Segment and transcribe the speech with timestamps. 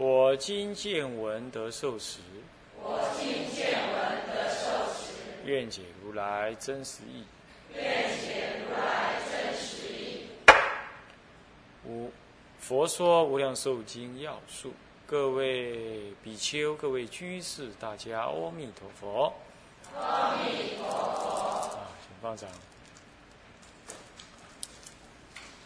[0.00, 2.20] 我今见闻得受持。
[2.82, 5.12] 我今见闻得受持。
[5.44, 7.26] 愿解如来真实义。
[7.74, 10.26] 愿解如来真实义。
[11.84, 12.10] 五，
[12.58, 14.72] 佛说无量寿经要素。
[15.06, 19.30] 各位比丘、各位居士，大家阿弥陀佛。
[19.94, 21.76] 阿弥陀佛。
[21.76, 22.48] 啊，请放掌。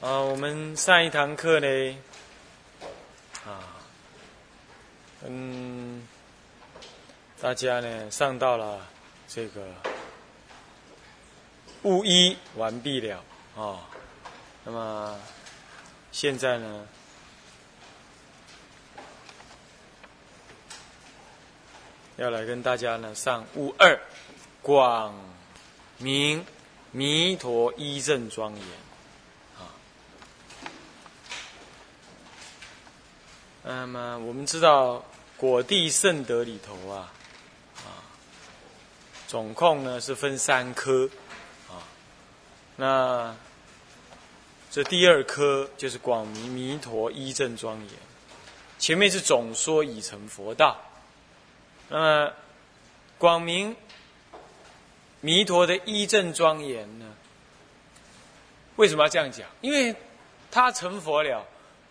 [0.00, 1.96] 啊，我们上一堂课呢，
[3.46, 3.78] 啊，
[5.27, 6.06] 嗯，
[7.41, 8.86] 大家呢上到了
[9.27, 9.69] 这个
[11.83, 13.25] 巫医完毕了
[13.56, 13.89] 啊，
[14.64, 15.19] 那么
[16.12, 16.86] 现在呢，
[22.16, 23.98] 要来跟大家呢上巫二
[24.61, 25.14] 广
[25.97, 26.44] 明
[26.91, 28.66] 弥陀一正庄严
[29.59, 29.72] 啊。
[33.62, 35.03] 那么我们知道
[35.45, 37.12] 果地圣德里头啊，
[37.77, 38.00] 啊，
[39.28, 41.09] 总共呢是分三科，
[41.69, 41.84] 啊，
[42.77, 43.37] 那
[44.70, 47.91] 这第二科就是广明弥陀一正庄严，
[48.78, 50.81] 前面是总说已成佛道，
[51.91, 52.33] 那么
[53.19, 53.77] 广明
[55.20, 57.06] 弥陀的一正庄严呢，
[58.77, 59.47] 为什么要这样讲？
[59.61, 59.95] 因为
[60.50, 61.47] 他成佛了。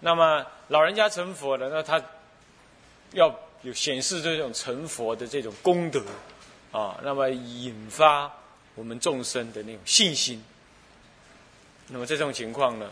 [0.06, 2.04] 那么老人家成佛了，那他
[3.14, 6.04] 要有显示这种成佛的这种功德
[6.72, 8.32] 啊，那么引发
[8.76, 10.44] 我们众生的那种信心。
[11.88, 12.92] 那么这种情况呢，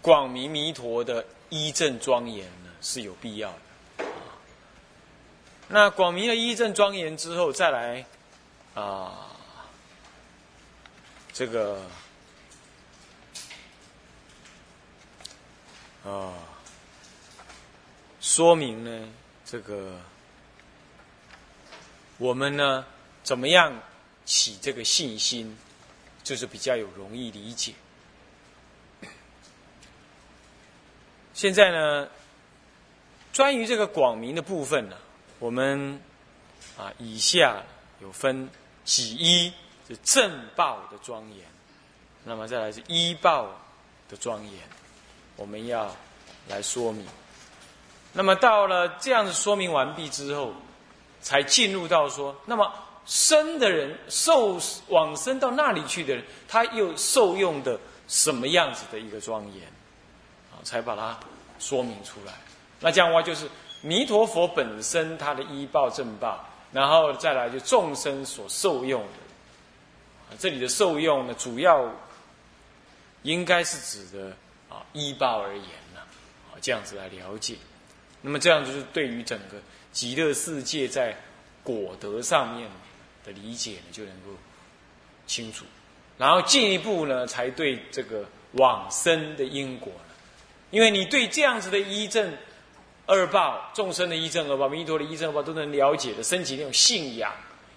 [0.00, 4.06] 广明弥陀的一正庄严呢是有必要的。
[5.68, 8.04] 那广明的一正庄严之后，再来
[8.74, 9.30] 啊
[11.32, 11.80] 这个。
[16.06, 16.34] 啊，
[18.24, 19.06] 说明呢，
[19.44, 20.00] 这个
[22.16, 22.86] 我们呢，
[23.22, 23.78] 怎么样
[24.24, 25.54] 起这个信心，
[26.22, 27.74] 就是比较有容易理解。
[31.34, 32.08] 现在呢，
[33.36, 34.96] 关于这个广明的部分呢，
[35.38, 36.00] 我们
[36.78, 37.62] 啊，以下
[38.00, 38.48] 有分
[38.86, 39.52] 几一
[39.86, 41.44] 是正报的庄严，
[42.24, 43.54] 那么再来是一报
[44.08, 44.62] 的庄严。
[45.36, 45.94] 我们要
[46.48, 47.06] 来说明，
[48.14, 50.52] 那么到了这样子说明完毕之后，
[51.20, 52.72] 才进入到说，那么
[53.04, 54.58] 生的人受
[54.88, 59.66] 往生到那里去的人，他又受用的什么样子的一个庄严，
[60.52, 61.18] 啊，才把它
[61.58, 62.32] 说明出来。
[62.80, 63.50] 那这样的话，就是
[63.82, 66.42] 弥陀佛本身他的医报正报，
[66.72, 71.90] 然后再来就众生所受用的，这里的受用呢，主要
[73.22, 74.36] 应该是指的。
[74.70, 76.00] 啊，依报而言呢，
[76.50, 77.54] 啊，这样子来了解，
[78.26, 79.60] 那么这样就是对于整个
[79.92, 81.14] 极乐世界在
[81.62, 82.66] 果德上面
[83.22, 84.30] 的理解呢，就能够
[85.26, 85.66] 清楚，
[86.16, 90.14] 然后进一步呢，才对这个往生的因果呢，
[90.70, 92.34] 因为你对这样子的一正
[93.04, 97.30] 二报众生的一正二报、弥陀的一正二报都能了解的，升起那种信仰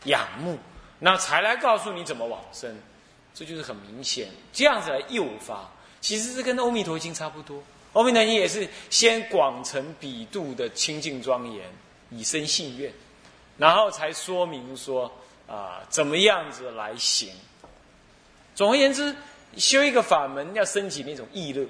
[0.06, 0.58] 仰慕，
[1.00, 2.74] 那才来告诉你怎么往生，
[3.34, 5.70] 这就是很明显，这样子来诱发。
[6.00, 7.58] 其实是跟《阿弥陀经》差不多，
[7.98, 11.66] 《阿弥陀经》也是先广成比度的清净庄严，
[12.12, 12.94] 以生信愿，
[13.58, 15.12] 然后才说明说
[15.48, 17.30] 啊，怎么样子来行。
[18.54, 19.16] 总而言之，
[19.58, 21.66] 修一个法门要升起那种意乐，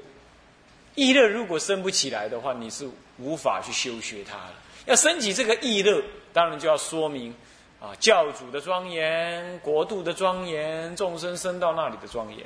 [0.95, 2.87] 意乐如果升不起来的话，你是
[3.17, 4.53] 无法去修学它了。
[4.85, 6.03] 要升起这个意乐，
[6.33, 7.33] 当然就要说明
[7.79, 12.45] 啊，教主的庄严、国度的庄严、众生升到那里的庄严。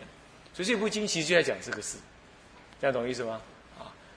[0.54, 1.98] 所以这部经其实就在讲这个事，
[2.80, 3.42] 这样懂意思吗？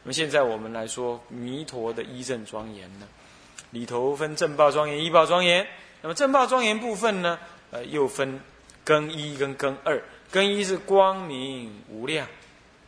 [0.04, 3.08] 那么现在我们来说弥陀的一正庄严呢，
[3.70, 5.66] 里头分正报庄严、一报庄严。
[6.02, 7.38] 那么正报庄严部分呢，
[7.70, 8.38] 呃，又分
[8.84, 10.02] 更一跟更二。
[10.30, 12.26] 更一是光明无量，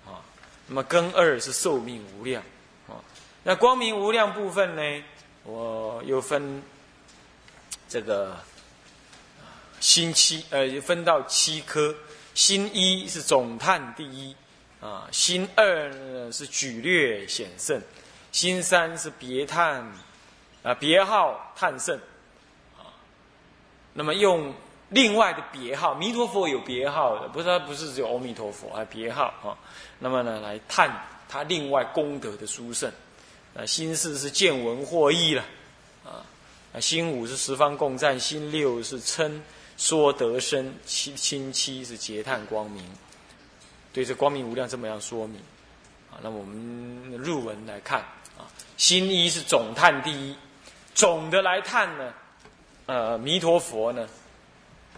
[0.04, 0.20] 啊，
[0.68, 2.42] 那么更二是寿命无量，
[2.86, 3.00] 啊，
[3.44, 5.04] 那光明无量部分呢，
[5.44, 6.62] 我又分
[7.88, 8.36] 这个
[9.80, 11.94] 新七，呃，分到七科。
[12.34, 14.36] 新一是总叹第一，
[14.86, 17.82] 啊，心二呢是举略显圣，
[18.30, 19.84] 心三是别叹
[20.62, 21.98] 啊别号叹圣
[22.78, 22.94] 啊。
[23.94, 24.54] 那么用
[24.90, 29.58] 另外的别号，弥陀佛有别号的，不是他不是只有阿弥陀佛，还别号啊。
[29.98, 30.88] 那么呢，来叹
[31.28, 32.88] 他另外功德的殊胜。
[33.56, 35.42] 啊，心四是见闻获益了
[36.04, 36.22] 啊，
[36.72, 39.42] 啊，心五是十方共赞，心六是称
[39.76, 42.84] 说得生，七心七是结叹光明。
[43.96, 45.40] 对这光明无量这么样说明
[46.10, 46.20] 啊？
[46.22, 48.00] 那我们入文来看
[48.36, 48.44] 啊，
[48.76, 50.36] 心一是总叹第一，
[50.94, 52.12] 总的来叹呢，
[52.84, 54.06] 呃，弥陀佛呢，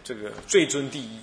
[0.02, 1.20] 这个最尊第一。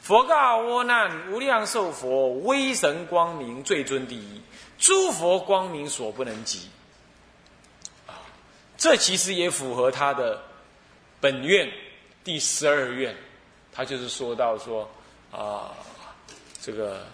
[0.00, 4.42] 佛告阿难：无量寿佛威神光明最尊第一，
[4.76, 6.68] 诸佛光明所不能及。
[8.08, 8.26] 啊，
[8.76, 10.42] 这其实也符合他的
[11.20, 11.72] 本愿
[12.24, 13.14] 第十二愿，
[13.72, 14.90] 他就是说到说
[15.30, 15.70] 啊。
[16.64, 17.04] 这个，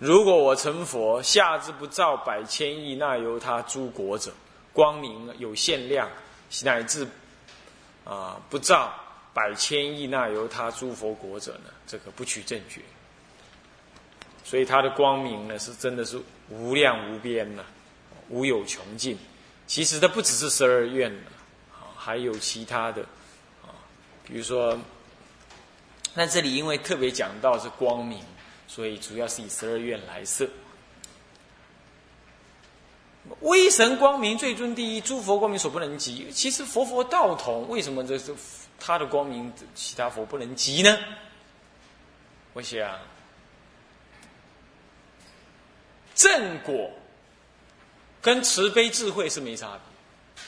[0.00, 4.32] 如果我成佛，下之不照百千亿那由他诸国者，
[4.72, 6.10] 光明有限量，
[6.64, 7.06] 乃至
[8.04, 8.92] 啊不照
[9.32, 11.70] 百千亿那由他诸佛国者呢？
[11.86, 12.80] 这个不取正觉。
[14.42, 17.64] 所以他的光明呢，是真的是无量无边的，
[18.30, 19.16] 无有穷尽。
[19.68, 21.08] 其实它不只是十二愿，
[21.72, 23.02] 啊，还有其他的，
[23.62, 23.70] 啊，
[24.24, 24.76] 比如说。
[26.14, 28.22] 那这里因为特别讲到是光明，
[28.68, 30.48] 所以主要是以十二愿来设。
[33.40, 36.30] 威神光明最尊第一，诸佛光明所不能及。
[36.30, 38.34] 其实佛佛道同，为什么这是
[38.78, 40.98] 他的光明其他佛不能及呢？
[42.52, 43.00] 我想，
[46.14, 46.92] 正果
[48.22, 50.42] 跟慈悲智慧是没差别，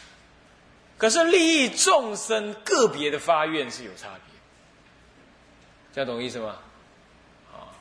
[0.98, 4.35] 可是利益众生个别的发愿是有差别。
[5.96, 6.58] 这样懂意思吗？
[7.50, 7.72] 啊，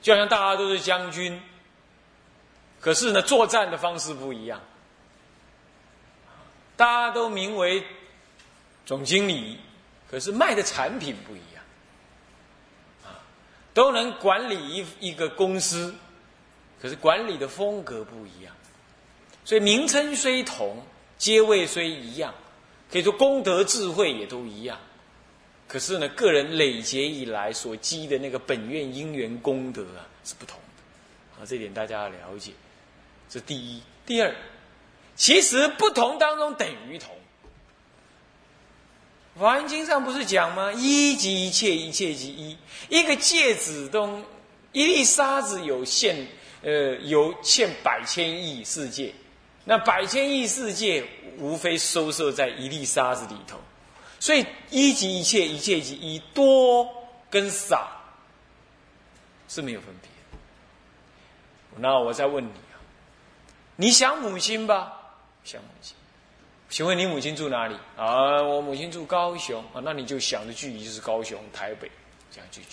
[0.00, 1.42] 就好像大家都是将军，
[2.80, 4.60] 可是呢，作战的方式不一样。
[6.76, 7.84] 大家都名为
[8.84, 9.58] 总经理，
[10.08, 11.64] 可是卖的产品不一样。
[13.02, 13.18] 啊，
[13.74, 15.92] 都能管理一一个公司，
[16.80, 18.54] 可是管理的风格不一样。
[19.44, 20.86] 所以名称虽同，
[21.18, 22.32] 阶位虽一样，
[22.92, 24.78] 可以说功德智慧也都一样。
[25.68, 32.52] 可是呢，个人累劫以来所积的那个本愿因缘功德啊，是不同的，啊，这点大家要了解。
[33.28, 34.32] 这第一，第二，
[35.16, 37.10] 其实不同当中等于同。
[39.36, 40.72] 华严经上不是讲吗？
[40.72, 42.56] 一即一切，一切即一。
[42.88, 44.24] 一个戒子中，
[44.72, 46.26] 一粒沙子有限，
[46.62, 49.12] 呃，有限百千亿世界，
[49.64, 51.04] 那百千亿世界
[51.38, 53.58] 无非收摄在一粒沙子里头。
[54.26, 56.92] 所以一即一切，一切即一，多
[57.30, 57.88] 跟少
[59.46, 60.10] 是没有分别。
[61.76, 62.74] 那我再问你啊，
[63.76, 65.00] 你想母亲吧？
[65.44, 65.94] 想母亲。
[66.68, 67.76] 请问你母亲住哪里？
[67.96, 71.88] 啊，我母亲住高雄啊，那你就想的距离就是高雄、台北
[72.32, 72.66] 这样距离。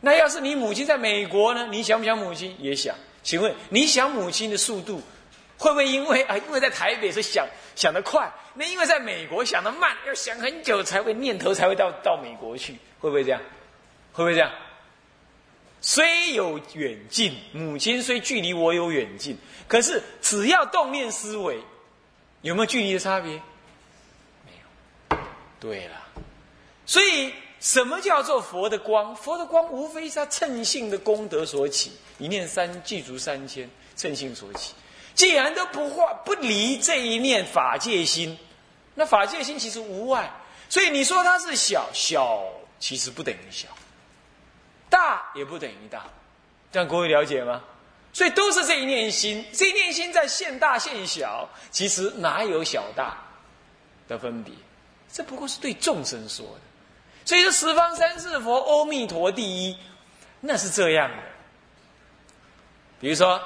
[0.00, 1.66] 那要是你母亲在美国呢？
[1.66, 2.54] 你想不想母亲？
[2.60, 2.94] 也想。
[3.24, 5.02] 请问你想母亲的速度？
[5.58, 7.46] 会不会因为啊，因为在台北是想
[7.76, 13.40] 想得快，那因为在美国想得慢，要想很久才会念头才会到到美国去，会不会这样？
[14.12, 14.50] 会不会这样？
[15.80, 19.36] 虽有远近，母亲虽距离我有远近，
[19.68, 21.60] 可是只要动念思维，
[22.40, 23.32] 有没有距离的差别？
[24.46, 24.52] 没
[25.10, 25.18] 有。
[25.60, 25.96] 对了，
[26.86, 29.14] 所以什么叫做佛的光？
[29.14, 34.74] 佛的光无非是他称性的功德所起，一念三具足三千，称性所起。
[35.14, 38.36] 既然都不化不离这一念法界心，
[38.96, 40.28] 那法界心其实无外，
[40.68, 42.42] 所以你说它是小小，
[42.80, 43.68] 其实不等于小，
[44.90, 46.04] 大也不等于大，
[46.72, 47.62] 这样各位了解吗？
[48.12, 53.16] 所以都是这一念心，这一念心在现大现小，其实哪有小大
[54.08, 54.52] 的分别？
[55.12, 56.60] 这不过是对众生说的。
[57.24, 59.78] 所以说十方三世佛，阿弥陀第一，
[60.40, 61.22] 那是这样的。
[63.00, 63.40] 比如说。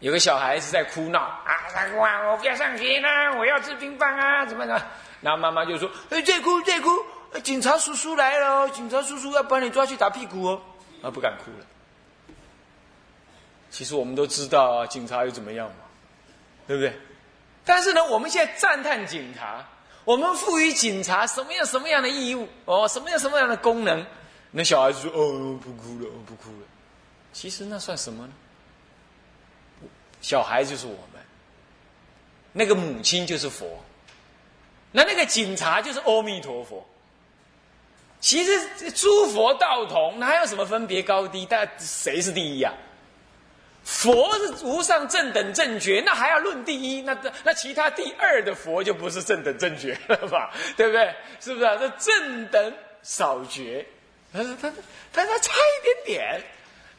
[0.00, 1.68] 有个小孩子在哭闹啊！
[1.72, 1.98] 他说
[2.30, 4.44] ：“我不要上学啦，我要吃冰棒啊！
[4.44, 4.82] 怎么怎么？”
[5.22, 6.90] 然后妈妈就说：“哎，再哭再哭，
[7.42, 10.60] 警察叔叔来了，警察叔叔要把你抓去打屁股哦！”
[11.02, 11.66] 啊，不敢哭了。
[13.70, 15.76] 其实我们都知道啊，警察又怎么样嘛？
[16.66, 16.92] 对不对？
[17.64, 19.64] 但是呢，我们现在赞叹警察，
[20.04, 22.46] 我们赋予警察什么样什么样的义务？
[22.66, 24.04] 哦，什么样什么样的功能？
[24.50, 26.66] 那小孩子说：“哦，不哭了，哦不哭了。”
[27.32, 28.32] 其实那算什么呢？
[30.26, 31.22] 小孩就是我们，
[32.52, 33.80] 那个母亲就是佛，
[34.90, 36.84] 那那个警察就是阿弥陀佛。
[38.18, 41.46] 其实诸佛道同，哪有什么分别高低？
[41.48, 42.74] 但谁是第一呀？
[43.84, 47.02] 佛是无上正等正觉，那还要论第一？
[47.02, 50.52] 那那其他第二的佛就不是正等正觉 了吧？
[50.76, 51.14] 对不对？
[51.38, 51.76] 是不是啊？
[51.76, 53.86] 这正等少觉，
[54.32, 54.72] 他他
[55.12, 56.42] 他他差一点点，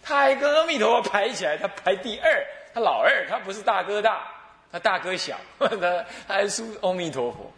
[0.02, 4.28] 他还跟阿弥陀佛排起来，他排第二，他老二，他不是大哥大，
[4.72, 7.52] 他大哥小， 他他还输阿弥陀佛。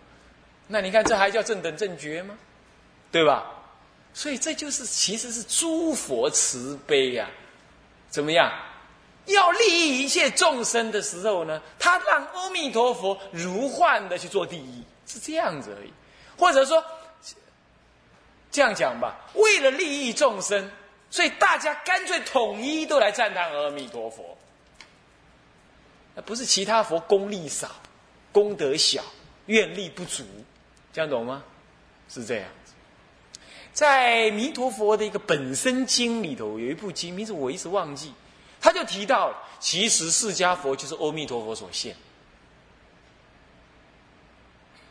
[0.66, 2.38] 那你看这还叫正等正觉吗？
[3.12, 3.52] 对吧？
[4.14, 7.28] 所以这就是其实是诸佛慈悲呀，
[8.10, 8.50] 怎么样？
[9.26, 15.92] 要利益一切众生的时候呢，他让阿弥陀佛如幻的去做第一，是这样子而已。
[16.38, 16.82] 或者说，
[18.50, 20.72] 这样讲吧，为了利益众生，
[21.10, 24.38] 所以大家干脆统一都来赞叹阿弥陀佛。
[26.26, 27.70] 不是其他佛功力少、
[28.32, 29.04] 功德小、
[29.46, 30.24] 愿力不足，
[30.92, 31.44] 这样懂吗？
[32.10, 32.46] 是这样。
[33.72, 38.14] 在弥陀佛的一个本身经里头，有一部经名字我一直忘记。
[38.60, 41.96] 他就提到，其实释迦佛就是阿弥陀佛所现，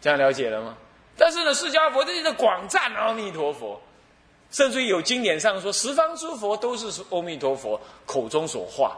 [0.01, 0.75] 这样了解了吗？
[1.19, 3.79] 但是呢，释迦佛这是广赞阿弥陀佛，
[4.51, 8.97] 甚至于有经典上说，十方诸佛都是阿弥陀佛口中所化。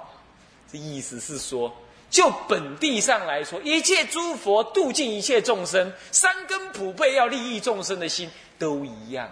[0.70, 1.74] 这意思是说，
[2.10, 9.30] 就本地上来说，一切诸佛度尽一切众生，三根普被要利益众生的心都一样。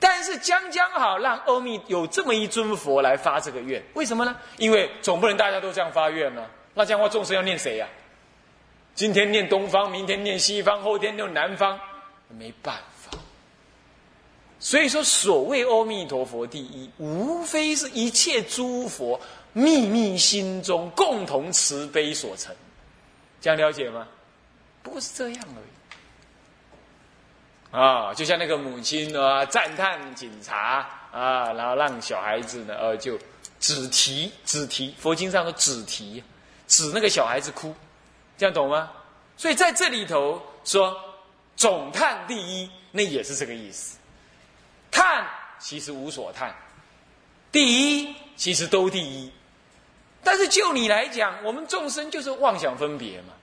[0.00, 4.36] 但是将将好让阿弥有这么一尊佛来发这个愿，为什么呢？
[4.56, 6.44] 因为总不能大家都这样发愿呢？
[6.74, 7.86] 那这样话众生要念谁呀？
[8.94, 11.78] 今天念东方，明天念西方，后天念南方，
[12.28, 12.82] 没办法。
[14.60, 19.20] 所以说，所谓阿弥陀佛第一，无非是一切诸佛
[19.52, 22.54] 秘密心中共同慈悲所成，
[23.40, 24.08] 这样了解吗？
[24.82, 25.68] 不过是这样而已。
[27.70, 33.18] 啊，就像那个母亲啊，赞叹警察啊，然后让小孩子呢，呃，就
[33.60, 36.24] 只提只提，佛经上说只提，
[36.66, 37.74] 指那个小孩子哭，
[38.36, 38.90] 这样懂吗？
[39.36, 40.96] 所以在这里头说
[41.56, 43.97] 总叹第一，那也是这个意思。
[44.90, 45.26] 叹
[45.58, 46.54] 其实无所叹，
[47.50, 49.30] 第一其实都第一，
[50.22, 53.34] 但是就你来讲，我们众生就是妄想分别嘛。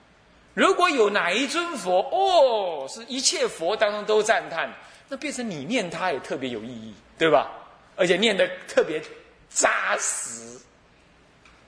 [0.54, 4.72] 如果有哪一尊佛哦，是一切佛当中都赞叹，
[5.08, 7.50] 那变成你念他也特别有意义，对吧？
[7.94, 9.02] 而且念的特别
[9.50, 10.58] 扎实，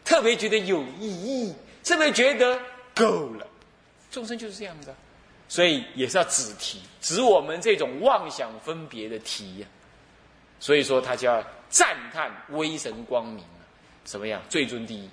[0.04, 1.54] 特别觉得有意义，
[1.84, 2.58] 特别觉得
[2.94, 3.46] 够了。
[4.10, 4.94] 众生就是这样的，
[5.48, 9.66] 所以也是要指提，指我们这种妄想分别的题呀。
[10.60, 13.44] 所以说他就要赞叹威神光明
[14.04, 14.42] 什么样？
[14.48, 15.08] 最尊第一。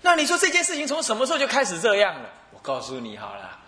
[0.00, 2.30] 那你说这件事情从什么时候就开始这样了？
[2.52, 3.58] 我告诉你好了，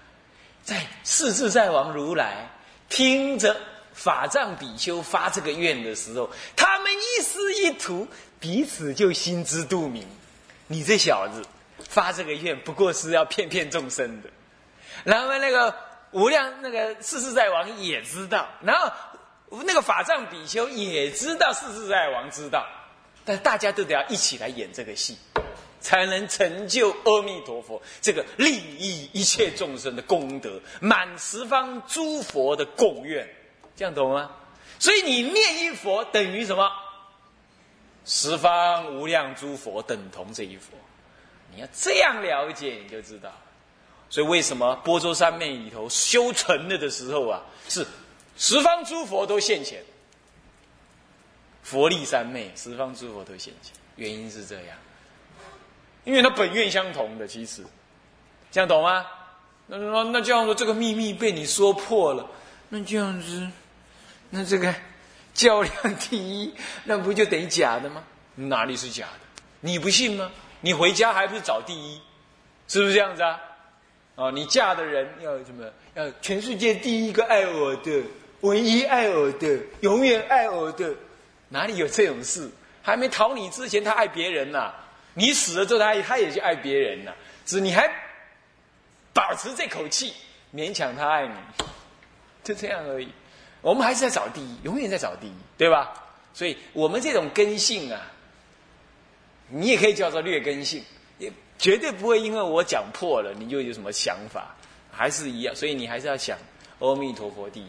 [0.62, 2.48] 在世自在王如来
[2.88, 3.56] 听着
[3.92, 8.06] 法藏比丘发这个愿的时候，他们一师一徒
[8.38, 10.06] 彼此就心知肚明。
[10.68, 11.42] 你这小子
[11.88, 14.30] 发这个愿，不过是要骗骗众生的。
[15.04, 15.74] 然后那个
[16.12, 18.90] 无量那个世自在王也知道，然后
[19.64, 22.66] 那个法藏比丘也知道世自在王知道，
[23.24, 25.18] 但大家都得要一起来演这个戏。
[25.82, 33.26] 才能成就阿弥陀佛这个利益一切众生的功德，满十方诸佛的共愿，
[33.74, 34.30] 这样懂吗？
[34.78, 36.70] 所以你念一佛等于什么？
[38.04, 40.76] 十方无量诸佛等同这一佛，
[41.54, 43.32] 你要这样了解，你就知道。
[44.10, 47.86] 所以为什么波州三昧里头修成了的时候啊，是
[48.36, 49.82] 十方诸佛都现前，
[51.62, 54.76] 佛力三昧，十方诸佛都现前，原因是这样。
[56.04, 57.62] 因为他本愿相同的，其实
[58.50, 59.06] 这样懂吗？
[59.66, 62.26] 那说那这样说，这个秘密被你说破了，
[62.70, 63.48] 那这样子，
[64.30, 64.74] 那这个
[65.32, 66.52] 较量第一，
[66.84, 68.02] 那不就等于假的吗？
[68.34, 69.42] 哪里是假的？
[69.60, 70.32] 你不信吗？
[70.62, 72.00] 你回家还不是找第一？
[72.66, 73.38] 是不是这样子啊？
[74.20, 75.64] 哦，你嫁的人要什么？
[75.94, 78.02] 要全世界第一个爱我的，
[78.42, 80.94] 唯一爱我的，永远爱我的，
[81.48, 82.50] 哪里有这种事？
[82.82, 84.74] 还没讨你之前，他爱别人呐。
[85.14, 87.90] 你死了之后，他他也去爱别人了，只你还
[89.14, 90.12] 保持这口气，
[90.54, 91.34] 勉强他爱你，
[92.44, 93.08] 就这样而已。
[93.62, 95.94] 我们还是在找第一，永远在找第一，对吧？
[96.34, 98.02] 所以我们这种根性啊，
[99.48, 100.84] 你也可以叫做劣根性，
[101.18, 104.56] 也绝对不会因为我讲破了，你就有什么想法，
[104.90, 105.54] 还是一样。
[105.54, 106.38] 所以你还是要想
[106.78, 107.66] 阿弥陀佛第一，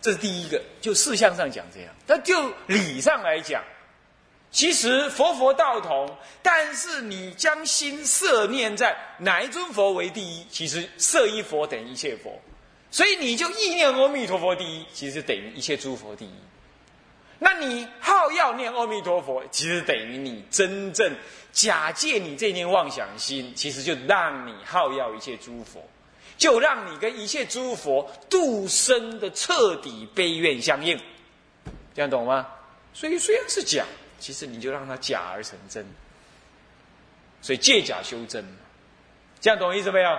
[0.00, 0.62] 这是第一个。
[0.80, 3.60] 就事相上讲这样，但就理上来讲。
[4.52, 10.46] 其实佛佛道同，但是你将心摄念在哪一尊佛为第一？
[10.50, 12.38] 其实摄一佛等于一切佛，
[12.90, 16.34] 所以你就意念阿弥陀佛第一，其实就等于一切诸佛第一。
[17.44, 21.12] 那你好要念阿弥陀佛，其实等于你真正
[21.50, 25.82] 假借你这念妄想心，其实就让你好要一切诸佛，
[26.38, 30.96] 就让你跟一切诸佛度生的彻底悲愿相应，
[31.92, 32.46] 这样懂吗？
[32.94, 33.84] 所以虽然是假，
[34.20, 35.84] 其实你就让它假而成真。
[37.40, 38.44] 所以借假修真，
[39.40, 40.16] 这样懂意思没有？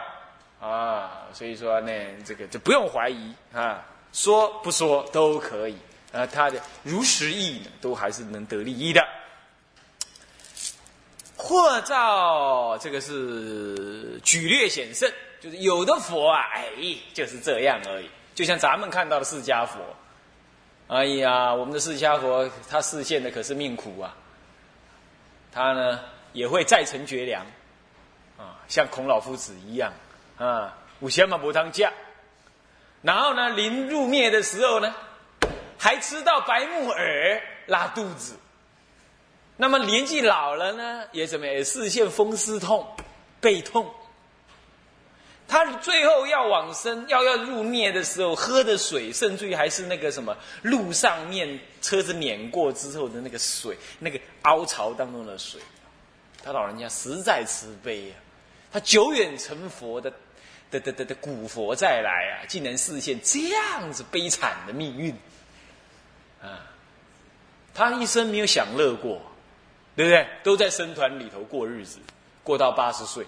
[0.60, 1.90] 啊，所以说呢，
[2.26, 5.78] 这个就不用怀疑啊，说不说都可以
[6.14, 9.06] 啊，他的如实意呢，都还是能得利益的。
[11.36, 18.10] 或照这个是举略显胜，就是有的佛啊，哎，就是这样而已。
[18.34, 19.80] 就像咱们看到的释迦佛，
[20.88, 24.16] 哎呀，我们的释迦佛他示现的可是命苦啊，
[25.52, 26.00] 他呢
[26.32, 27.46] 也会再成绝粮
[28.38, 29.92] 啊，像孔老夫子一样。
[30.36, 31.94] 啊，五千嘛不当价，
[33.04, 34.94] 然后呢，临入灭的时候呢，
[35.84, 38.38] 还吃到白木耳拉肚子。
[39.58, 42.88] 那么年纪老了呢，也怎么也视线风湿痛、
[43.42, 43.94] 背痛。
[45.46, 55.60] 他最后要往生、要要入灭的时候，喝的水，甚至于还是那个什么路上面车子碾过之后的那个水，那个凹槽当中的水。
[56.42, 58.16] 他老人家实在慈悲呀，
[58.72, 60.10] 他久远成佛的。
[60.72, 65.16] 的的的的古佛再来啊，竟然实现这样子悲惨的命运
[66.44, 66.60] 啊！
[67.74, 69.20] 他一生没有享乐过，
[69.96, 70.28] 对不对？
[70.44, 72.00] 都在僧团里头过日子，
[72.44, 73.26] 过到八十岁。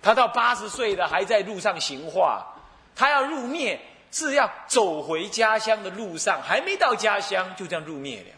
[0.00, 2.46] 他到八十岁了，还在路上行化。
[2.94, 3.78] 他要入灭，
[4.12, 8.28] 是要走回家乡的路上，还没到家乡，就这样入灭了。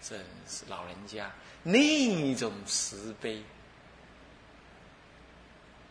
[0.00, 0.18] 真
[0.48, 1.30] 是老人家
[1.62, 3.42] 那种慈悲。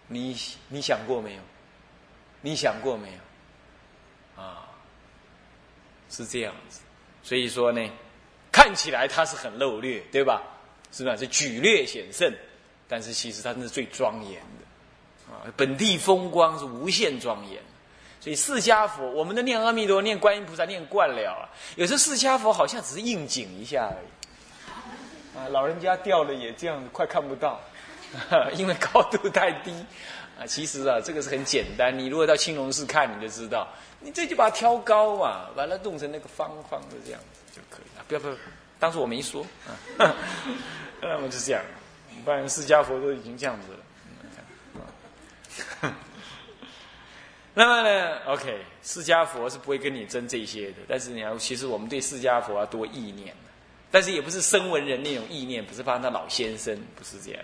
[0.07, 0.35] 你
[0.69, 1.41] 你想过没有？
[2.41, 4.41] 你想过没有？
[4.41, 4.68] 啊，
[6.09, 6.81] 是这样子。
[7.23, 7.89] 所以说呢，
[8.51, 10.41] 看起来他是很漏略，对吧？
[10.91, 11.13] 是吧？
[11.15, 12.33] 是是举略显胜，
[12.87, 15.45] 但是其实他是最庄严的啊。
[15.55, 17.61] 本地风光是无限庄严。
[18.21, 25.37] 所以释迦佛，我们的念阿弥陀、念观音菩萨念惯了啊，有时候释迦佛好像只是应景一下而已。
[25.37, 27.59] 啊，老人家掉了也这样，快看不到。
[28.57, 29.71] 因为高度太低
[30.39, 31.93] 啊，其实啊，这个是很简单。
[31.97, 33.67] 你如果到青龙寺看，你就知道，
[33.99, 38.05] 你这就把它挑高嘛，把它弄成那个方方的这样子就可以了。
[38.07, 38.35] 不要不要，
[38.79, 39.75] 当时我没说啊。
[41.01, 41.61] 那么就这样，
[42.23, 43.79] 不然释迦佛都已经这样子了。
[47.53, 50.77] 那么呢，OK，释迦佛是不会跟你争这些的。
[50.87, 53.35] 但是你要，其实我们对释迦佛要多意念，
[53.91, 57.43] 但是也不是声闻人那种意念，不是帮他老先生，不是这样。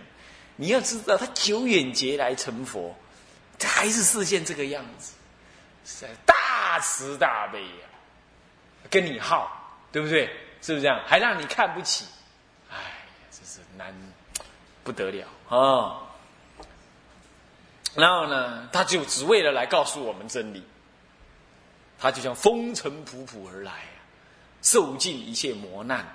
[0.56, 2.96] 你要知道，他久远劫来成佛，
[3.60, 5.13] 他还是视现这个样子，
[5.86, 7.88] 是大慈大悲呀，
[8.89, 9.52] 跟你耗，
[9.91, 10.26] 对不对？
[10.62, 11.02] 是不是这样？
[11.06, 12.06] 还让你看不起，
[12.72, 12.76] 哎，
[13.30, 13.94] 这是难
[14.84, 16.02] 不得了啊！
[17.94, 20.63] 然后呢，他就只为了来告诉我们真理，
[22.00, 23.84] 他就像风尘仆仆而来，
[24.62, 26.06] 受尽一切磨难，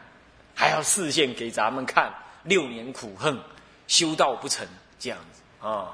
[0.55, 3.39] 还要示现给咱们看六年苦恨。
[3.91, 4.65] 修道不成
[5.01, 5.91] 这样子啊，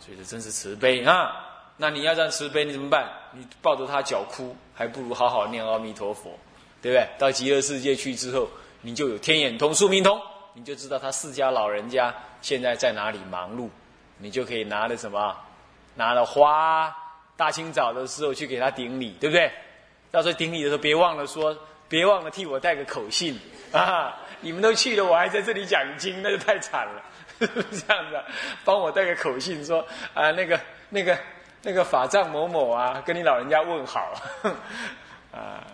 [0.00, 1.30] 所以这真是慈悲啊！
[1.76, 3.08] 那你要这样慈悲，你怎么办？
[3.32, 6.36] 你抱着他脚哭，还不如好好念阿弥陀佛，
[6.82, 7.08] 对不对？
[7.16, 8.48] 到极乐世界去之后，
[8.80, 10.20] 你就有天眼通、宿命通，
[10.52, 13.68] 你就知道他释迦老人家现在在哪里忙碌，
[14.18, 15.36] 你就可以拿了什么，
[15.94, 16.92] 拿了花，
[17.36, 19.52] 大清早的时候去给他顶礼，对不对？
[20.10, 21.56] 到时候顶礼的时候，别忘了说，
[21.88, 23.38] 别忘了替我带个口信
[23.70, 24.16] 啊。
[24.40, 27.02] 你们都去了，我还在这里讲经，那就太惨了。
[27.40, 28.22] 这样子，
[28.64, 31.18] 帮我带个口信，说啊，那个、那个、
[31.62, 34.12] 那个法藏某某啊，跟你老人家问好。
[35.32, 35.64] 啊，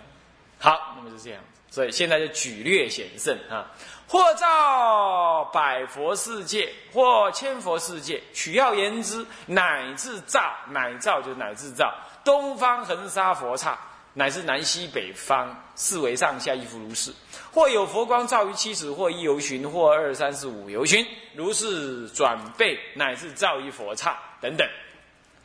[0.61, 1.41] 好，那么是这样。
[1.69, 3.67] 所以现在就举略显圣啊，
[4.09, 11.93] 或造百佛世界，或千佛世界，取要言之，乃至造，乃造就乃至造
[12.25, 13.77] 东方恒沙佛刹。
[14.19, 17.13] 乃至南西北方四维上下亦复如是，
[17.53, 24.67] 或有佛光照于七尺，或一游旬，或二三四五游旬，如是转背，乃至照于佛刹等等。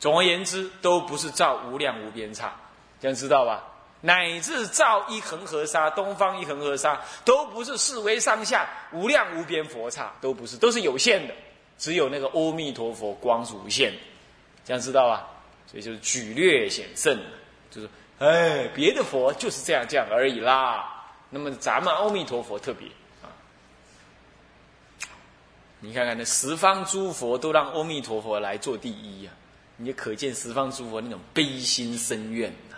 [0.00, 2.50] 总而言之，都不是照无量无边刹，
[2.98, 3.62] 这样知道吧？
[4.00, 11.34] 乃至照一恒河沙，东方一恒河沙，都不是四维上下无量无边佛刹，都不是，都是有限的。
[11.76, 13.92] 只有那个阿弥陀佛光是无限，
[14.64, 15.28] 这样知道吧？
[15.70, 17.20] 所以就是举略显胜，
[17.70, 17.88] 就是。
[18.22, 21.08] 哎，别的佛就是这样这样而已啦。
[21.28, 22.86] 那么咱们阿弥陀佛特别
[23.20, 23.26] 啊，
[25.80, 29.32] 你看看那十方诸佛都让阿弥陀佛来做第一呀，
[29.76, 32.76] 你就可见十方诸佛那种悲心深怨呐，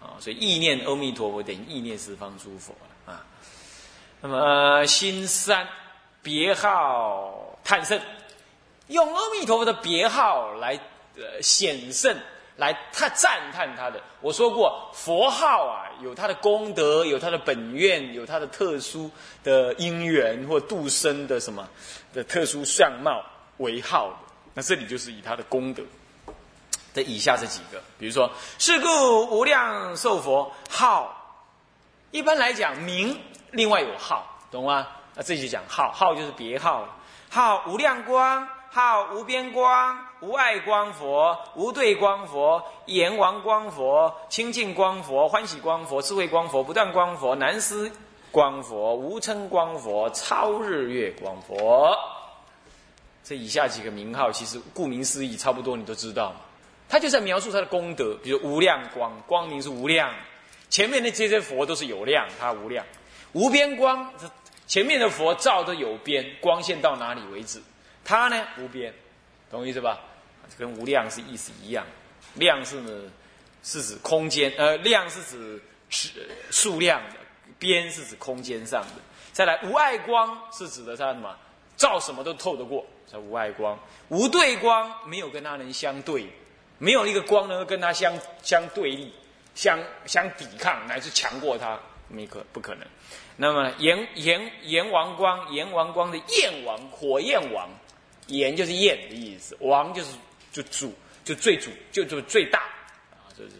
[0.00, 3.22] 啊，所以意念阿弥陀佛等于意念十方诸佛啊。
[4.22, 5.68] 那么心三
[6.22, 8.00] 别号叹圣，
[8.86, 10.80] 用阿弥陀佛的别号来
[11.16, 12.16] 呃显圣。
[12.56, 14.00] 来，他赞叹他的。
[14.22, 19.10] 我说过，佛号啊，有他的功德，有他的本愿，有他的特殊
[19.44, 21.68] 的因缘或度生的什么
[22.14, 23.22] 的特殊相貌
[23.58, 24.10] 为号。
[24.54, 25.82] 那这里就是以他的功德
[26.94, 31.14] 的以下这几个，比如说，是故无量寿佛号，
[32.10, 34.86] 一般来讲名另外有号，懂吗？
[35.14, 36.96] 那这就讲号，号就是别号了，
[37.28, 38.48] 号无量光。
[38.68, 47.88] 号无边光、无碍光佛、无对光佛、阎王光佛、清净光佛、欢喜光佛、智慧光佛、不断光佛、南师
[48.32, 51.96] 光佛、无称光佛、超日月光佛。
[53.22, 56.40] 这以下几个名号，其实顾名思义，差不多你都知道嘛。
[56.88, 60.12] 他就在描述他的功德，比如无量光，光明是无量。
[60.68, 62.84] 前面的这些佛都是有量，他无量。
[63.32, 64.12] 无边光，
[64.66, 67.62] 前面的佛照的有边，光线到哪里为止？
[68.04, 68.92] 他呢无边，
[69.52, 70.00] 懂意思吧？
[70.58, 71.86] 跟无量是意思一样。
[72.34, 73.02] 量是呢，
[73.62, 77.16] 是指空间，呃，量是指是数量的，
[77.58, 79.02] 边是指空间上的。
[79.32, 81.34] 再来，无碍光是指的它什么？
[81.76, 83.78] 照什么都透得过，叫无碍光。
[84.08, 86.26] 无对光没有跟它能相对，
[86.78, 89.12] 没有一个光能够跟它相相对立、
[89.54, 91.78] 相相抵抗，乃至强过它，
[92.08, 92.86] 没可不可能。
[93.36, 97.68] 那么阎阎阎王光，阎王光的焰王，火焰王。
[98.28, 100.08] 炎就是焰的意思，王就是
[100.56, 102.60] 就主，就最主，就就最大
[103.10, 103.50] 啊，就是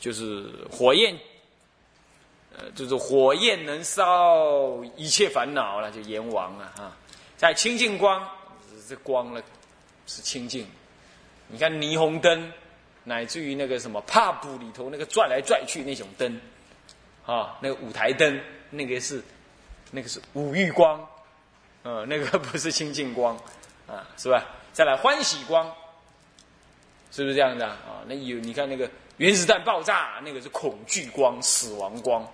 [0.00, 1.16] 就是火焰，
[2.56, 6.92] 呃，就是火焰能烧一切烦恼了，就阎王啊哈。
[7.36, 8.28] 在清净光，
[8.88, 9.40] 这光呢
[10.08, 10.66] 是清净。
[11.46, 12.52] 你看霓虹灯，
[13.04, 16.40] 乃至于那个什么帕布里头那个转来转去那种灯，
[17.24, 19.22] 啊，那个舞台灯，那个是
[19.92, 21.08] 那个是五欲光，
[21.84, 23.38] 呃，那个不是清净光。
[23.86, 24.44] 啊，是吧？
[24.74, 25.74] 再来欢喜光，
[27.10, 27.76] 是不是这样的啊？
[27.86, 32.26] 啊那有你看那个原子弹爆炸，那个是恐惧光、死亡光，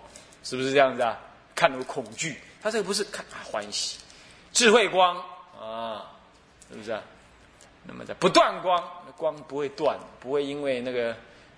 [0.42, 1.18] 是不是这样子啊？
[1.54, 3.98] 看到恐惧，他这个不是看欢喜，
[4.52, 5.16] 智慧光
[5.60, 6.10] 啊，
[6.70, 6.92] 是不是？
[6.92, 7.00] 啊？
[7.86, 8.82] 那么在不断光，
[9.16, 11.14] 光不会断，不会因为那个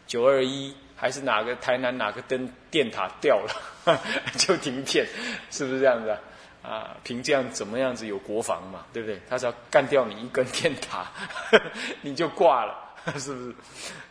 [0.06, 4.00] 九二一还是哪个台南哪个灯电塔掉了
[4.36, 5.06] 就停电，
[5.50, 6.10] 是不是这样子？
[6.10, 6.20] 啊，
[6.68, 9.20] 啊凭这样怎么样子有国防嘛，对不对？
[9.30, 11.06] 他只要干掉你一根电塔，
[12.02, 12.85] 你就挂了，
[13.18, 13.54] 是不是？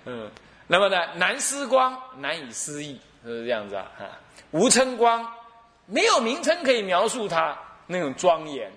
[0.06, 0.32] 嗯，
[0.68, 3.92] 那么呢，难思光难以思议，是不是这样子啊？
[3.98, 4.06] 哈，
[4.52, 5.30] 无称光
[5.86, 8.72] 没有名称可以描述它那种庄严，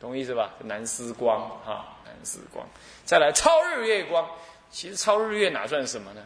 [0.00, 0.50] 懂意思吧？
[0.64, 2.66] 难思光哈，难思光。
[3.04, 4.28] 再来超日月光，
[4.70, 6.22] 其实超日月哪算什么呢？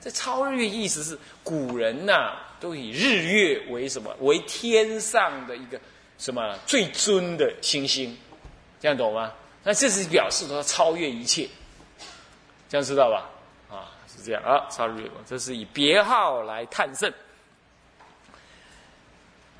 [0.00, 4.14] 这超日月意思是古人呐都以日月为什么？
[4.20, 5.80] 为天上的一个。
[6.18, 8.16] 什么最尊的星星，
[8.80, 9.30] 这样懂吗？
[9.62, 11.46] 那这是表示说超越一切，
[12.68, 13.30] 这样知道吧？
[13.68, 17.12] 啊，是这样啊，超越光，这是以别号来探圣。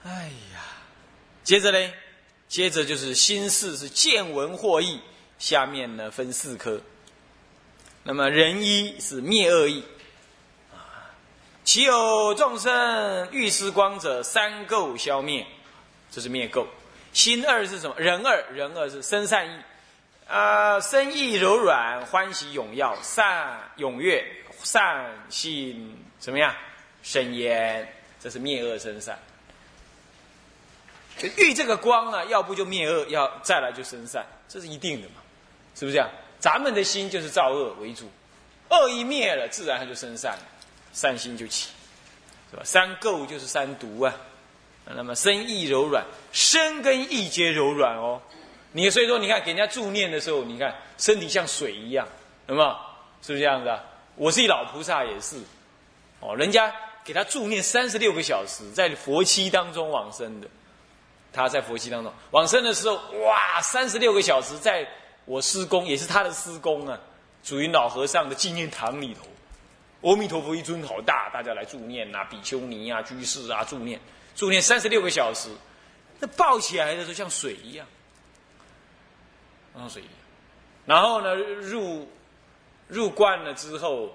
[0.04, 0.62] 哎呀，
[1.42, 1.92] 接着呢，
[2.46, 5.00] 接着就是心事是见闻获益，
[5.38, 6.80] 下面呢分四科。
[8.04, 9.84] 那么人一是灭恶意，
[10.72, 11.10] 啊，
[11.64, 15.44] 其有众生欲失光者，三垢消灭。
[16.08, 16.64] 这是灭垢，
[17.12, 17.96] 心二是什么？
[17.98, 19.60] 人二，人二是生善意，
[20.28, 24.24] 啊，生意柔软，欢喜踊跃，善踊跃，
[24.62, 26.54] 善心怎么样？
[27.02, 27.86] 生焉，
[28.20, 29.16] 这是灭恶生善。
[31.16, 35.22] 就遇这个光啊，要不就灭恶，要再来就生善，这是一定的嘛？
[35.76, 36.10] 是不是这样？
[36.40, 38.10] 咱们的心就是造恶为主，
[38.68, 40.36] 恶一灭了，自然它就生善，
[40.92, 41.70] 善心就起，
[42.50, 42.62] 是吧？
[42.64, 44.12] 三垢就是三毒啊。
[44.84, 48.20] 那么生意柔软，身跟意皆柔软哦。
[48.76, 52.06] 你所以说，你看给人家助念的时候，你看身体像水一样，
[52.46, 52.68] 有没有？
[53.22, 53.82] 是不是这样子啊？
[54.16, 55.38] 我是一老菩萨也是，
[56.20, 56.70] 哦，人家
[57.02, 60.48] 给他助念三十六个小时，在佛期当中往生的。
[61.32, 64.86] 他在佛期当中往生的时候，哇，三十六个小时，在
[65.24, 67.00] 我施工也是他的施工啊，
[67.42, 69.22] 属于老和尚的纪念堂里头。
[70.02, 73.98] 阿弥陀佛一尊好大，大家来助念呐，比丘尼啊、居士啊助念。
[74.34, 75.48] 助念三十六个小时，
[76.20, 77.86] 那抱起来的时候像水一样，
[79.80, 80.14] 像水一样。
[80.86, 82.08] 然后呢，入
[82.88, 84.14] 入观了之后，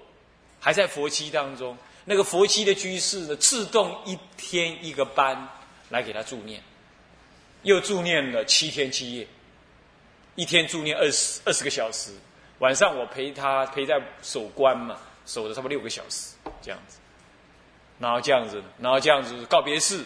[0.60, 5.48] 还在佛期当中，那个佛期的居士呢，自动一天一个班
[5.90, 6.62] 来给他助念，
[7.62, 9.26] 又助念了七天七夜，
[10.34, 12.12] 一天助念二十二十个小时，
[12.60, 14.96] 晚上我陪他陪在守关嘛，
[15.26, 16.98] 守了差不多六个小时这样子。
[17.98, 20.02] 然后这样子，然后这样子告别式，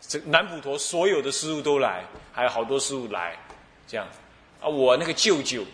[0.00, 3.36] 这南普陀所有的师傅都来，还有好多师傅来，
[3.88, 4.06] 这样
[4.62, 5.64] 啊，我那个舅舅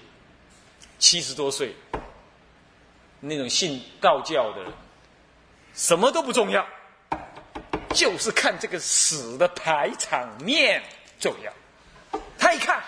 [0.98, 1.76] 七十多岁，
[3.20, 4.64] 那种信道教的，
[5.74, 6.66] 什么都不重要，
[7.90, 10.82] 就是看这个死的排场面
[11.20, 11.52] 重要。
[12.38, 12.82] 他一看，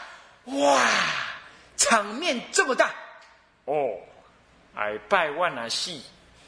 [0.47, 0.81] 哇，
[1.77, 2.95] 场面这么大，
[3.67, 3.99] 哦，
[4.75, 6.03] 哎，拜万啊戏，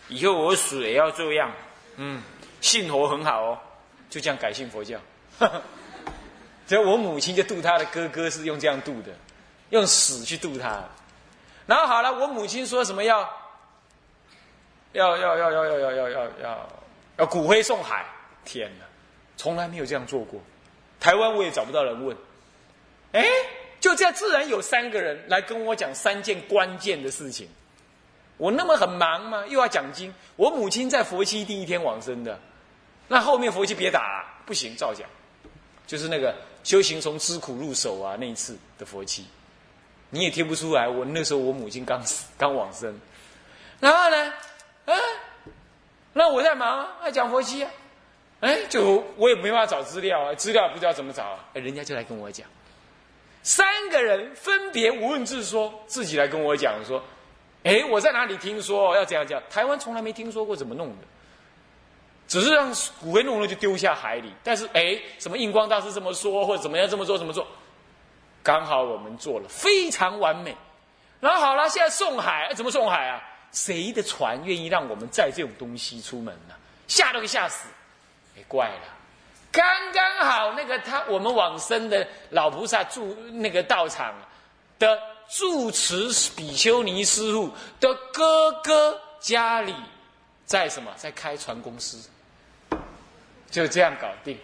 [0.09, 1.53] 以后我死也要这样。
[1.97, 2.23] 嗯，
[2.63, 3.59] 信佛很好哦，
[4.09, 4.99] 就这样改信佛教。
[6.67, 9.13] 只要我母亲就度他的哥哥是用这样度的，
[9.73, 10.85] 用死去度他。
[11.67, 13.29] 然后好了，我母亲说什么要，
[14.93, 16.71] 要要要要要要要要要
[17.17, 18.05] 要骨灰送海。
[18.45, 18.85] 天哪，
[19.37, 20.41] 从来没有这样做过。
[21.01, 22.17] 台湾我也找不到人问。
[23.13, 23.25] 哎，
[23.81, 27.49] 就这样自然有三个人来跟我讲三件关键的事情。
[28.37, 29.47] 我那么很忙吗？
[29.47, 30.13] 又要讲经。
[30.37, 32.39] 我母亲在佛期第一天往生的，
[33.09, 35.09] 那后面佛期别打了，不行，照讲。
[35.87, 39.27] 就是那个修行从知苦入手啊，那一次的佛期，
[40.15, 40.87] 你也听不出来。
[40.87, 43.01] 我那时候我母亲刚死，刚往生。
[43.81, 44.33] 然后呢，
[44.85, 44.95] 啊，
[46.13, 47.71] 那我在忙，啊，讲佛期啊，
[48.41, 52.47] 哎，就我也没办法找资料啊，资料不知道怎么找啊，人家就来跟我讲，
[53.43, 57.03] 三个人分别无问自说，自己来跟我讲说。
[57.65, 59.41] 哎，我在哪里听说要这样讲？
[59.49, 61.05] 台湾从来没听说过怎么弄的，
[62.27, 64.33] 只是让骨灰弄了就丢下海里。
[64.43, 67.47] 但是哎，什么印光大师这么说，或者怎么样这么做怎么做？
[68.43, 70.57] 刚好我们做了非常完美。
[71.21, 73.23] 然后好了，现在送海怎么送海啊？
[73.53, 76.55] 谁的船愿意让我们载这种东西出门呢？
[76.89, 77.69] 吓都给吓死！
[78.37, 78.85] 哎，怪了，
[79.51, 84.15] 刚刚好那个他我们往生的老菩萨住那个道场
[84.79, 84.99] 的。
[85.29, 87.51] 住持比丘尼师傅
[87.81, 89.75] 的哥哥家里，
[90.45, 90.93] 在什么？
[90.95, 92.11] 在开船公司，
[93.51, 94.39] 就这样搞定。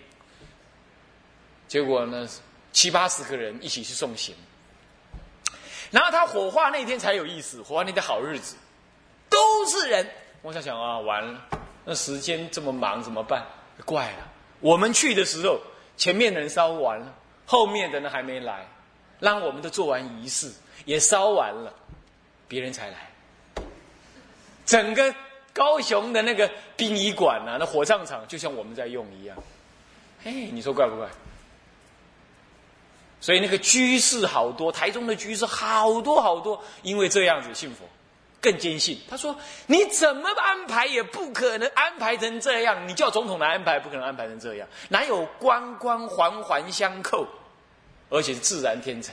[1.67, 2.27] 结果呢，
[2.72, 4.35] 七八十个人一起去送行。
[5.90, 8.57] 然后他火化那天才有意思，火化那天好日子，
[9.31, 10.09] 都是人。
[10.42, 11.48] 我想想啊，完了，
[11.85, 13.46] 那时间这么忙怎么办？
[13.85, 14.28] 怪了，
[14.61, 15.61] 我们去的时候，
[15.96, 17.14] 前面的人烧完了，
[17.46, 18.68] 后面的人还没来，
[19.18, 20.52] 让我们都做完仪式。
[20.85, 21.74] 也烧完了，
[22.46, 23.11] 别人才来。
[24.64, 25.14] 整个
[25.52, 29.37] 高雄的那个殡仪馆啊，那火葬场就像我们在用一样。
[30.22, 31.09] 嘿，你说怪不怪？
[33.20, 37.85] 所以那个居士好多，台中的居士好多好多，因为这样子信佛，
[38.40, 39.00] 更坚信。
[39.09, 47.26] 他说：“你怎么安排也不可能安排成这样，你叫总统来安排，不可能安排成这样，哪有关关环环相扣，
[48.09, 49.12] 而且是自然天成。”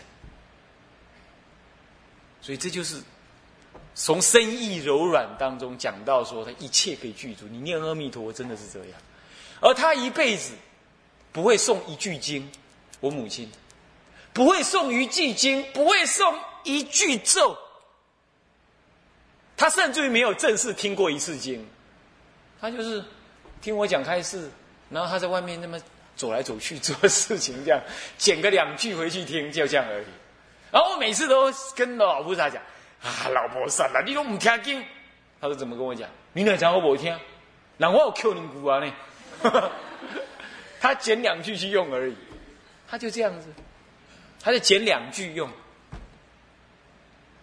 [2.41, 3.01] 所以这就是
[3.95, 7.45] 从生意柔软当中讲到说，他一切可以具足。
[7.49, 8.89] 你念阿弥陀佛，真的是这样。
[9.61, 10.51] 而他一辈子
[11.31, 12.47] 不会诵一句经，
[12.99, 13.51] 我母亲
[14.35, 17.57] 不会诵一句经，不会诵一句咒。
[19.55, 21.65] 他甚至于没有正式听过一次经，
[22.59, 23.01] 他就是
[23.61, 24.51] 听我讲开示，
[24.89, 25.79] 然后他在外面那么
[26.17, 27.81] 走来走去做事情，这样
[28.17, 30.05] 捡个两句回去听，就这样而已。
[30.69, 32.61] 然后我每次都跟老菩萨讲
[33.01, 34.83] 啊，老菩萨啦，你都唔听经。
[35.39, 36.09] 他说怎么跟我讲？
[36.33, 37.17] 你哪讲我不听？
[37.77, 38.93] 那我有 Q 你姑啊呢？
[40.81, 42.15] 他捡两句去用而已，
[42.85, 43.47] 他就这样子，
[44.45, 45.49] 他就捡两句用。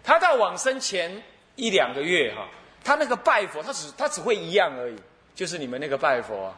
[0.05, 1.21] 他到往生前
[1.57, 2.49] 一两个月哈，
[2.85, 4.97] 他那个拜佛，他只他只会一样而已，
[5.35, 6.55] 就是你们那个拜佛，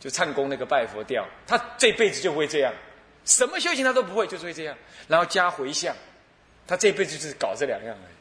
[0.00, 2.74] 就唱功那个拜佛调，他这辈子就会这样，
[3.24, 4.76] 什么修行他都不会，就是会这样，
[5.06, 5.94] 然后加回向。
[6.66, 8.14] 他这辈子就是搞这两样而已。